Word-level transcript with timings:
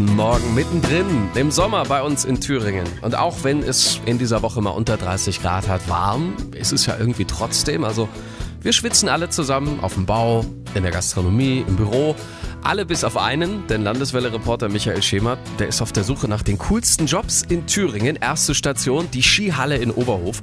guten 0.00 0.16
Morgen 0.16 0.54
mittendrin 0.54 1.28
im 1.34 1.50
Sommer 1.50 1.84
bei 1.84 2.00
uns 2.00 2.24
in 2.24 2.40
Thüringen. 2.40 2.86
Und 3.02 3.14
auch 3.14 3.44
wenn 3.44 3.62
es 3.62 4.00
in 4.06 4.16
dieser 4.16 4.40
Woche 4.40 4.62
mal 4.62 4.70
unter 4.70 4.96
30 4.96 5.42
Grad 5.42 5.68
hat, 5.68 5.90
warm, 5.90 6.32
ist 6.54 6.72
es 6.72 6.86
ja 6.86 6.96
irgendwie 6.98 7.26
trotzdem. 7.26 7.84
Also 7.84 8.08
wir 8.62 8.72
schwitzen 8.72 9.10
alle 9.10 9.28
zusammen 9.28 9.80
auf 9.82 9.92
dem 9.92 10.06
Bau, 10.06 10.42
in 10.74 10.84
der 10.84 10.92
Gastronomie, 10.92 11.66
im 11.68 11.76
Büro. 11.76 12.16
Alle 12.62 12.86
bis 12.86 13.04
auf 13.04 13.18
einen, 13.18 13.66
denn 13.66 13.82
Landeswelle-Reporter 13.82 14.70
Michael 14.70 15.02
Schemert, 15.02 15.38
der 15.58 15.68
ist 15.68 15.82
auf 15.82 15.92
der 15.92 16.04
Suche 16.04 16.28
nach 16.28 16.42
den 16.42 16.56
coolsten 16.56 17.04
Jobs 17.04 17.42
in 17.42 17.66
Thüringen. 17.66 18.16
Erste 18.16 18.54
Station, 18.54 19.10
die 19.10 19.22
Skihalle 19.22 19.76
in 19.76 19.90
Oberhof. 19.90 20.40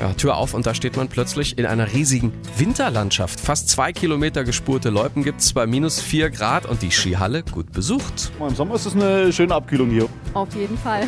Ja, 0.00 0.12
Tür 0.14 0.36
auf 0.36 0.54
und 0.54 0.66
da 0.66 0.74
steht 0.74 0.96
man 0.96 1.08
plötzlich 1.08 1.58
in 1.58 1.66
einer 1.66 1.92
riesigen 1.92 2.32
Winterlandschaft. 2.56 3.40
Fast 3.40 3.68
zwei 3.68 3.92
Kilometer 3.92 4.44
gespurte 4.44 4.88
Loipen 4.90 5.24
gibt 5.24 5.40
es 5.40 5.52
bei 5.52 5.66
minus 5.66 6.00
vier 6.00 6.30
Grad 6.30 6.64
und 6.66 6.80
die 6.82 6.90
Skihalle 6.90 7.42
gut 7.42 7.72
besucht. 7.72 8.32
Im 8.40 8.54
Sommer 8.54 8.76
ist 8.76 8.86
es 8.86 8.94
eine 8.94 9.32
schöne 9.32 9.54
Abkühlung 9.54 9.90
hier. 9.90 10.08
Auf 10.32 10.54
jeden 10.54 10.78
Fall. 10.78 11.02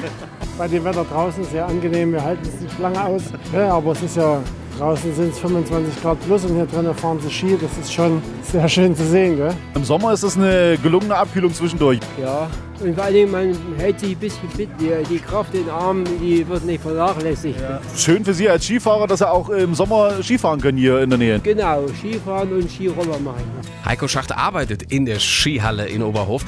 Bei 0.59 0.69
dem 0.69 0.85
Wetter 0.85 1.05
draußen 1.05 1.45
sehr 1.45 1.67
angenehm. 1.67 2.13
Wir 2.13 2.23
halten 2.23 2.47
es 2.47 2.61
nicht 2.61 2.79
lange 2.79 3.03
aus. 3.03 3.23
Ja, 3.55 3.75
aber 3.75 3.93
es 3.93 4.03
ist 4.03 4.17
ja 4.17 4.43
draußen 4.79 5.15
sind 5.15 5.33
es 5.33 5.39
25 5.39 6.03
Grad 6.03 6.19
plus 6.27 6.45
und 6.45 6.55
hier 6.55 6.67
drinnen 6.67 6.95
fahren 6.95 7.19
sie 7.21 7.31
Ski. 7.31 7.57
Das 7.61 7.71
ist 7.79 7.93
schon 7.93 8.23
sehr 8.43 8.69
schön 8.69 8.95
zu 8.95 9.05
sehen. 9.05 9.37
Gell? 9.37 9.55
Im 9.75 9.85
Sommer 9.85 10.13
ist 10.13 10.23
es 10.23 10.37
eine 10.37 10.79
gelungene 10.83 11.17
Abkühlung 11.17 11.53
zwischendurch. 11.53 12.01
Ja, 12.21 12.49
und 12.83 12.95
vor 12.97 13.05
allem, 13.05 13.31
man 13.31 13.57
hält 13.79 14.01
sich 14.01 14.11
ein 14.13 14.19
bisschen 14.19 14.51
fit. 14.51 14.69
Die, 14.81 14.91
die 15.09 15.19
Kraft 15.19 15.55
in 15.55 15.65
den 15.65 15.71
Armen, 15.71 16.05
die 16.21 16.47
wird 16.49 16.65
nicht 16.65 16.83
vernachlässigt. 16.83 17.61
Ja. 17.61 17.81
Schön 17.97 18.25
für 18.25 18.35
Sie 18.35 18.49
als 18.49 18.65
Skifahrer, 18.65 19.07
dass 19.07 19.21
Sie 19.21 19.31
auch 19.31 19.51
im 19.51 19.75
Sommer 19.75 20.23
Skifahren 20.23 20.61
können 20.61 20.79
hier 20.79 21.01
in 21.01 21.11
der 21.11 21.19
Nähe. 21.19 21.41
Genau, 21.41 21.87
Skifahren 21.89 22.53
und 22.53 22.71
Skiroller 22.71 23.19
machen. 23.21 23.45
Heiko 23.85 24.09
Schacht 24.09 24.33
arbeitet 24.33 24.93
in 24.93 25.07
der 25.07 25.21
Skihalle 25.21 25.87
in 25.87 26.03
Oberhof. 26.03 26.45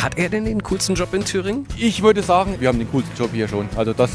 Hat 0.00 0.18
er 0.18 0.28
denn 0.28 0.44
den 0.44 0.62
coolsten 0.62 0.96
Job 0.96 1.14
in 1.14 1.24
Thüringen? 1.24 1.66
Ich 1.78 2.02
würde 2.02 2.22
sagen, 2.22 2.56
wir 2.58 2.68
haben 2.68 2.78
den 2.78 2.90
coolsten 2.90 3.16
Job 3.16 3.30
hier 3.32 3.46
schon. 3.46 3.68
Also 3.76 3.92
das 3.92 4.10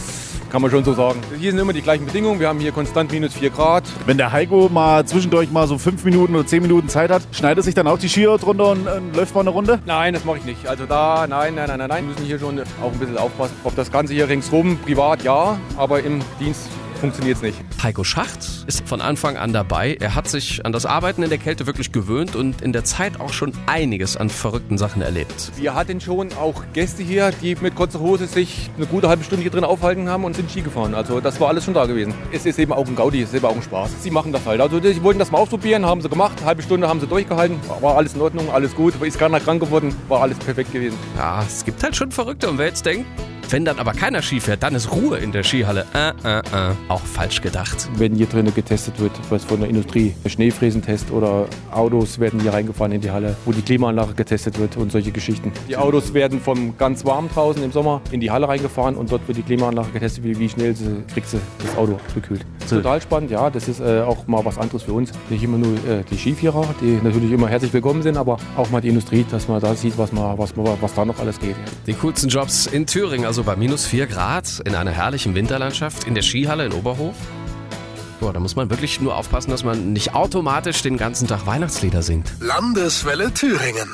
kann 0.51 0.61
man 0.61 0.69
schon 0.69 0.83
so 0.83 0.93
sagen. 0.93 1.21
Hier 1.39 1.51
sind 1.51 1.59
immer 1.59 1.71
die 1.71 1.81
gleichen 1.81 2.05
Bedingungen. 2.05 2.39
Wir 2.41 2.49
haben 2.49 2.59
hier 2.59 2.73
konstant 2.73 3.11
minus 3.11 3.33
4 3.33 3.51
Grad. 3.51 3.83
Wenn 4.05 4.17
der 4.17 4.33
Heiko 4.33 4.67
mal 4.69 5.05
zwischendurch 5.05 5.49
mal 5.49 5.65
so 5.65 5.77
5 5.77 6.03
Minuten 6.03 6.35
oder 6.35 6.45
10 6.45 6.61
Minuten 6.61 6.89
Zeit 6.89 7.09
hat, 7.09 7.23
schneidet 7.31 7.63
sich 7.63 7.73
dann 7.73 7.87
auch 7.87 7.97
die 7.97 8.09
Skier 8.09 8.37
drunter 8.37 8.71
und, 8.71 8.85
und 8.85 9.15
läuft 9.15 9.33
mal 9.33 9.41
eine 9.41 9.51
Runde? 9.51 9.79
Nein, 9.85 10.13
das 10.13 10.25
mache 10.25 10.39
ich 10.39 10.43
nicht. 10.43 10.67
Also 10.67 10.85
da, 10.85 11.25
nein, 11.27 11.55
nein, 11.55 11.67
nein, 11.67 11.79
nein, 11.79 11.89
nein. 11.89 12.03
Wir 12.03 12.13
müssen 12.13 12.25
hier 12.25 12.39
schon 12.39 12.59
auch 12.59 12.91
ein 12.91 12.99
bisschen 12.99 13.17
aufpassen. 13.17 13.55
Auf 13.63 13.75
das 13.75 13.91
Ganze 13.91 14.13
hier 14.13 14.27
ringsrum, 14.27 14.77
privat 14.77 15.23
ja, 15.23 15.57
aber 15.77 16.03
im 16.03 16.19
Dienst 16.39 16.67
funktioniert 17.01 17.37
es 17.37 17.41
nicht. 17.41 17.57
Heiko 17.81 18.03
Schacht 18.03 18.47
ist 18.67 18.87
von 18.87 19.01
Anfang 19.01 19.35
an 19.35 19.51
dabei. 19.51 19.97
Er 19.99 20.15
hat 20.15 20.29
sich 20.29 20.65
an 20.65 20.71
das 20.71 20.85
Arbeiten 20.85 21.23
in 21.23 21.29
der 21.29 21.39
Kälte 21.39 21.65
wirklich 21.65 21.91
gewöhnt 21.91 22.35
und 22.35 22.61
in 22.61 22.71
der 22.71 22.83
Zeit 22.83 23.19
auch 23.19 23.33
schon 23.33 23.51
einiges 23.65 24.15
an 24.15 24.29
verrückten 24.29 24.77
Sachen 24.77 25.01
erlebt. 25.01 25.51
Wir 25.57 25.73
hatten 25.73 25.99
schon 25.99 26.31
auch 26.33 26.63
Gäste 26.73 27.01
hier, 27.03 27.31
die 27.41 27.55
mit 27.59 27.75
kurzer 27.75 27.99
Hose 27.99 28.27
sich 28.27 28.69
eine 28.77 28.85
gute 28.85 29.09
halbe 29.09 29.23
Stunde 29.23 29.41
hier 29.41 29.51
drin 29.51 29.63
aufhalten 29.63 30.07
haben 30.07 30.23
und 30.23 30.35
sind 30.35 30.49
Ski 30.49 30.61
gefahren. 30.61 30.93
Also 30.93 31.19
das 31.19 31.39
war 31.41 31.49
alles 31.49 31.65
schon 31.65 31.73
da 31.73 31.85
gewesen. 31.87 32.13
Es 32.31 32.45
ist 32.45 32.59
eben 32.59 32.71
auch 32.71 32.87
ein 32.87 32.95
Gaudi, 32.95 33.23
es 33.23 33.29
ist 33.29 33.35
eben 33.35 33.45
auch 33.45 33.55
ein 33.55 33.63
Spaß. 33.63 33.89
Sie 34.01 34.11
machen 34.11 34.31
das 34.31 34.45
halt. 34.45 34.61
Also 34.61 34.79
sie 34.79 35.01
wollten 35.03 35.19
das 35.19 35.31
mal 35.31 35.39
ausprobieren, 35.39 35.85
haben 35.85 36.01
sie 36.01 36.09
gemacht. 36.09 36.37
Halbe 36.45 36.61
Stunde 36.61 36.87
haben 36.87 36.99
sie 36.99 37.07
durchgehalten. 37.07 37.59
War 37.81 37.97
alles 37.97 38.13
in 38.13 38.21
Ordnung, 38.21 38.51
alles 38.51 38.75
gut. 38.75 38.93
Ist 39.01 39.17
keiner 39.17 39.39
krank 39.39 39.59
geworden, 39.59 39.95
war 40.07 40.21
alles 40.21 40.37
perfekt 40.37 40.71
gewesen. 40.71 40.97
Ja, 41.17 41.43
es 41.45 41.65
gibt 41.65 41.81
halt 41.83 41.95
schon 41.95 42.11
Verrückte. 42.11 42.47
Und 42.47 42.59
wer 42.59 42.67
jetzt 42.67 42.85
denkt, 42.85 43.07
wenn 43.51 43.65
dann 43.65 43.79
aber 43.79 43.91
keiner 43.91 44.21
Ski 44.21 44.39
fährt, 44.39 44.63
dann 44.63 44.75
ist 44.75 44.91
Ruhe 44.91 45.17
in 45.17 45.31
der 45.31 45.43
Skihalle. 45.43 45.85
Äh, 45.93 46.11
äh, 46.23 46.39
äh. 46.39 46.41
Auch 46.87 47.01
falsch 47.01 47.41
gedacht. 47.41 47.89
Wenn 47.97 48.15
hier 48.15 48.27
drinnen 48.27 48.53
getestet 48.53 48.99
wird, 48.99 49.11
was 49.29 49.43
von 49.43 49.59
der 49.59 49.69
Industrie, 49.69 50.13
Schneefräsentest 50.25 51.11
oder 51.11 51.47
Autos 51.71 52.19
werden 52.19 52.39
hier 52.39 52.53
reingefahren 52.53 52.93
in 52.93 53.01
die 53.01 53.11
Halle, 53.11 53.35
wo 53.45 53.51
die 53.51 53.61
Klimaanlage 53.61 54.13
getestet 54.13 54.57
wird 54.57 54.77
und 54.77 54.91
solche 54.91 55.11
Geschichten. 55.11 55.51
Die 55.67 55.75
Autos 55.75 56.13
werden 56.13 56.39
vom 56.39 56.77
ganz 56.77 57.03
warm 57.03 57.29
draußen 57.29 57.61
im 57.63 57.71
Sommer 57.71 58.01
in 58.11 58.21
die 58.21 58.31
Halle 58.31 58.47
reingefahren 58.47 58.95
und 58.95 59.11
dort 59.11 59.27
wird 59.27 59.37
die 59.37 59.43
Klimaanlage 59.43 59.91
getestet, 59.91 60.23
wie, 60.23 60.49
schnell 60.49 60.75
sie, 60.75 61.03
kriegt 61.13 61.27
sie 61.27 61.39
das 61.59 61.75
Auto 61.77 61.99
gekühlt. 62.13 62.45
Total 62.77 63.01
spannend, 63.01 63.31
ja. 63.31 63.49
Das 63.49 63.67
ist 63.67 63.79
äh, 63.79 64.01
auch 64.01 64.27
mal 64.27 64.43
was 64.45 64.57
anderes 64.57 64.83
für 64.83 64.93
uns. 64.93 65.11
Nicht 65.29 65.43
immer 65.43 65.57
nur 65.57 65.73
äh, 65.73 66.03
die 66.09 66.17
Skifahrer, 66.17 66.73
die 66.81 66.99
natürlich 67.03 67.31
immer 67.31 67.47
herzlich 67.47 67.73
willkommen 67.73 68.01
sind, 68.01 68.17
aber 68.17 68.37
auch 68.57 68.69
mal 68.69 68.81
die 68.81 68.89
Industrie, 68.89 69.25
dass 69.29 69.47
man 69.47 69.61
da 69.61 69.75
sieht, 69.75 69.97
was, 69.97 70.11
man, 70.11 70.37
was, 70.37 70.53
was 70.55 70.93
da 70.93 71.05
noch 71.05 71.19
alles 71.19 71.39
geht. 71.39 71.51
Ja. 71.51 71.71
Die 71.87 71.93
coolsten 71.93 72.29
Jobs 72.29 72.67
in 72.67 72.85
Thüringen, 72.85 73.25
also 73.25 73.43
bei 73.43 73.55
minus 73.55 73.85
4 73.85 74.07
Grad 74.07 74.61
in 74.65 74.75
einer 74.75 74.91
herrlichen 74.91 75.35
Winterlandschaft 75.35 76.05
in 76.05 76.15
der 76.15 76.23
Skihalle 76.23 76.65
in 76.65 76.73
Oberhof. 76.73 77.15
Boah, 78.19 78.33
da 78.33 78.39
muss 78.39 78.55
man 78.55 78.69
wirklich 78.69 79.01
nur 79.01 79.15
aufpassen, 79.15 79.49
dass 79.49 79.63
man 79.63 79.93
nicht 79.93 80.13
automatisch 80.13 80.83
den 80.83 80.97
ganzen 80.97 81.27
Tag 81.27 81.47
Weihnachtslieder 81.47 82.03
singt. 82.03 82.31
Landeswelle 82.39 83.33
Thüringen. 83.33 83.89